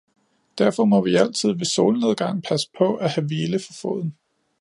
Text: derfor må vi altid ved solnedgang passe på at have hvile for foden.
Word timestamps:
derfor 0.61 0.85
må 0.87 1.01
vi 1.05 1.15
altid 1.15 1.49
ved 1.51 1.65
solnedgang 1.65 2.43
passe 2.43 2.67
på 2.77 2.95
at 2.95 3.09
have 3.11 3.27
hvile 3.27 3.59
for 3.59 3.73
foden. 3.73 4.15